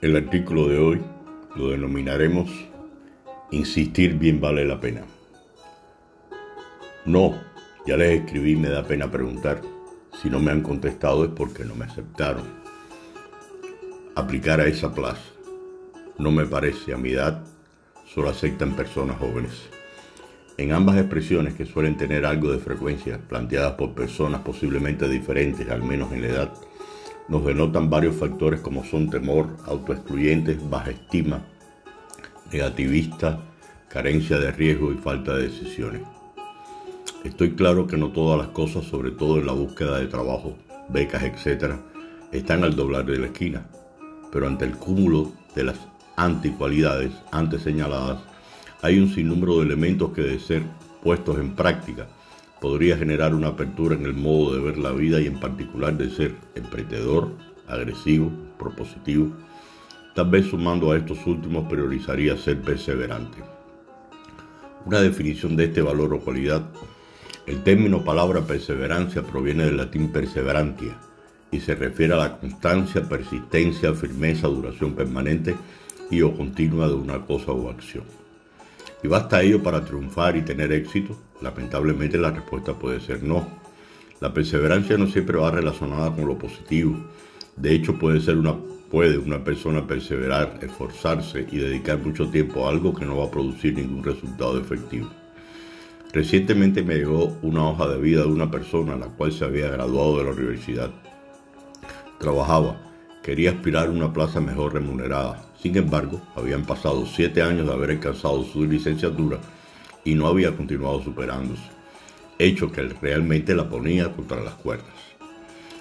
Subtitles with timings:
[0.00, 1.00] El artículo de hoy
[1.56, 2.48] lo denominaremos
[3.50, 5.02] Insistir bien vale la pena.
[7.06, 7.34] No,
[7.86, 9.62] ya les escribí, me da pena preguntar.
[10.22, 12.44] Si no me han contestado es porque no me aceptaron.
[14.14, 15.22] Aplicar a esa plaza.
[16.18, 17.42] No me parece, a mi edad
[18.06, 19.68] solo aceptan personas jóvenes.
[20.58, 25.82] En ambas expresiones que suelen tener algo de frecuencia, planteadas por personas posiblemente diferentes, al
[25.82, 26.52] menos en la edad,
[27.28, 31.42] nos denotan varios factores como son temor, autoexcluyentes, baja estima,
[32.50, 33.38] negativista,
[33.88, 36.02] carencia de riesgo y falta de decisiones.
[37.24, 40.56] Estoy claro que no todas las cosas, sobre todo en la búsqueda de trabajo,
[40.88, 41.74] becas, etc.,
[42.32, 43.66] están al doblar de la esquina,
[44.32, 45.78] pero ante el cúmulo de las
[46.16, 48.20] anticualidades antes señaladas,
[48.82, 50.62] hay un sinnúmero de elementos que de ser
[51.02, 52.06] puestos en práctica
[52.60, 56.10] podría generar una apertura en el modo de ver la vida y en particular de
[56.10, 57.32] ser emprendedor,
[57.66, 59.32] agresivo, propositivo.
[60.14, 63.38] Tal vez sumando a estos últimos priorizaría ser perseverante.
[64.84, 66.62] Una definición de este valor o cualidad.
[67.46, 70.96] El término palabra perseverancia proviene del latín perseverantia
[71.50, 75.56] y se refiere a la constancia, persistencia, firmeza, duración permanente
[76.10, 78.04] y o continua de una cosa o acción.
[79.02, 81.16] ¿Y basta ello para triunfar y tener éxito?
[81.40, 83.46] Lamentablemente la respuesta puede ser no.
[84.20, 86.96] La perseverancia no siempre va relacionada con lo positivo.
[87.56, 88.56] De hecho, puede ser una
[88.90, 93.30] puede una persona perseverar, esforzarse y dedicar mucho tiempo a algo que no va a
[93.30, 95.10] producir ningún resultado efectivo.
[96.12, 100.18] Recientemente me llegó una hoja de vida de una persona la cual se había graduado
[100.18, 100.90] de la universidad.
[102.18, 102.80] Trabajaba,
[103.22, 105.47] quería aspirar a una plaza mejor remunerada.
[105.62, 109.38] Sin embargo, habían pasado siete años de haber alcanzado su licenciatura
[110.04, 111.62] y no había continuado superándose,
[112.38, 114.94] hecho que realmente la ponía contra las cuerdas.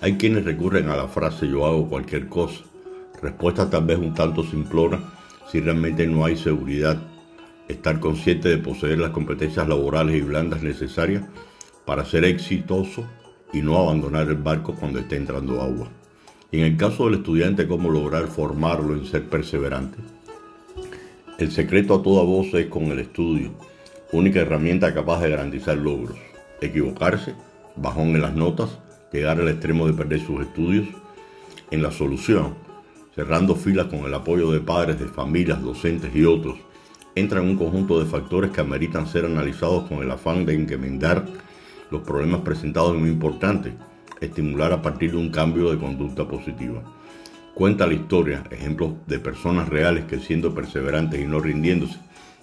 [0.00, 2.60] Hay quienes recurren a la frase yo hago cualquier cosa,
[3.22, 5.00] respuesta tal vez un tanto simplona
[5.50, 6.98] si realmente no hay seguridad,
[7.68, 11.24] estar consciente de poseer las competencias laborales y blandas necesarias
[11.84, 13.04] para ser exitoso
[13.52, 15.88] y no abandonar el barco cuando esté entrando agua.
[16.52, 19.98] Y en el caso del estudiante, cómo lograr formarlo en ser perseverante.
[21.38, 23.50] El secreto a toda voz es con el estudio,
[24.12, 26.18] única herramienta capaz de garantizar logros.
[26.60, 27.34] Equivocarse,
[27.76, 28.78] bajón en las notas,
[29.12, 30.88] llegar al extremo de perder sus estudios.
[31.70, 32.54] En la solución,
[33.14, 36.58] cerrando filas con el apoyo de padres, de familias, docentes y otros,
[37.14, 41.26] entran un conjunto de factores que ameritan ser analizados con el afán de enmendar
[41.90, 43.72] los problemas presentados en lo importante,
[44.20, 46.82] estimular a partir de un cambio de conducta positiva.
[47.54, 51.98] Cuenta la historia, ejemplos de personas reales que siendo perseverantes y no rindiéndose,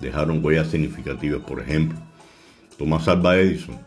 [0.00, 1.42] dejaron huellas significativas.
[1.42, 1.98] Por ejemplo,
[2.78, 3.78] Thomas Alva Edison,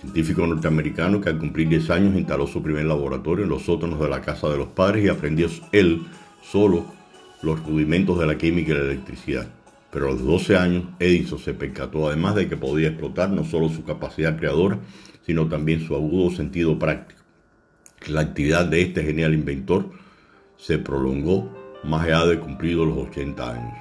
[0.00, 4.08] científico norteamericano que al cumplir 10 años instaló su primer laboratorio en los sótanos de
[4.08, 6.02] la casa de los padres y aprendió él
[6.42, 6.84] solo
[7.42, 9.48] los rudimentos de la química y la electricidad.
[9.90, 13.68] Pero a los 12 años, Edison se percató además de que podía explotar no solo
[13.68, 14.78] su capacidad creadora,
[15.26, 17.20] sino también su agudo sentido práctico.
[18.06, 19.90] La actividad de este genial inventor
[20.56, 23.78] se prolongó más allá de cumplidos los 80 años.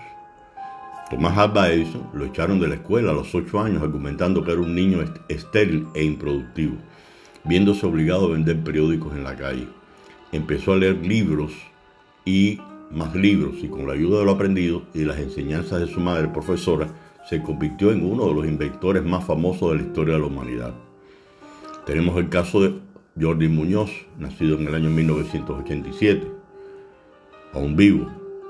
[1.10, 4.62] Tomás Alba Edison lo echaron de la escuela a los 8 años argumentando que era
[4.62, 6.78] un niño estéril e improductivo,
[7.44, 9.68] viéndose obligado a vender periódicos en la calle.
[10.32, 11.52] Empezó a leer libros
[12.26, 16.00] y más libros y con la ayuda de lo aprendido y las enseñanzas de su
[16.00, 16.88] madre profesora,
[17.30, 20.85] se convirtió en uno de los inventores más famosos de la historia de la humanidad.
[21.86, 22.74] Tenemos el caso de
[23.22, 26.28] Jordi Muñoz, nacido en el año 1987,
[27.54, 28.08] aún vivo,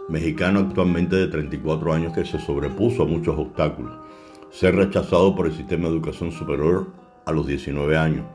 [0.08, 3.92] mexicano actualmente de 34 años que se sobrepuso a muchos obstáculos,
[4.52, 6.88] ser rechazado por el sistema de educación superior
[7.26, 8.26] a los 19 años,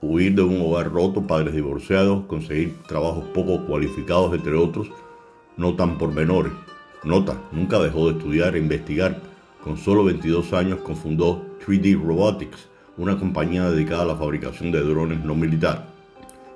[0.00, 4.90] huir de un hogar roto, padres divorciados, conseguir trabajos poco cualificados, entre otros,
[5.58, 6.52] no tan por menores.
[7.04, 9.20] Nota, nunca dejó de estudiar e investigar.
[9.62, 15.24] Con solo 22 años confundó 3D Robotics, una compañía dedicada a la fabricación de drones
[15.24, 15.82] no militares,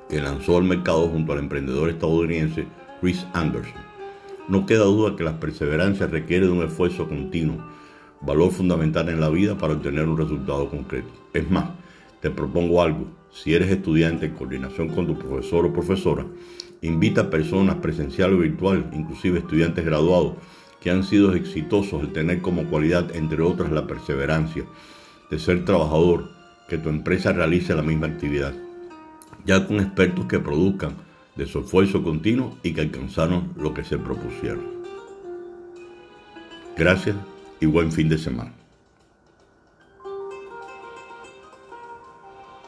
[0.09, 2.67] que lanzó al mercado junto al emprendedor estadounidense
[3.01, 3.83] Chris Anderson.
[4.49, 7.65] No queda duda que la perseverancia requiere de un esfuerzo continuo,
[8.21, 11.09] valor fundamental en la vida para obtener un resultado concreto.
[11.33, 11.71] Es más,
[12.21, 16.25] te propongo algo, si eres estudiante en coordinación con tu profesor o profesora,
[16.83, 20.35] invita a personas presencial o virtual, inclusive estudiantes graduados,
[20.81, 24.65] que han sido exitosos el tener como cualidad, entre otras, la perseverancia,
[25.31, 26.31] de ser trabajador,
[26.69, 28.55] que tu empresa realice la misma actividad,
[29.45, 30.97] ya con expertos que produzcan
[31.37, 34.65] de su esfuerzo continuo y que alcanzaron lo que se propusieron.
[36.77, 37.17] Gracias
[37.61, 38.64] y buen fin de semana.